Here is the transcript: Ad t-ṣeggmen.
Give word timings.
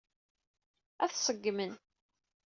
Ad 1.03 1.09
t-ṣeggmen. 1.11 1.73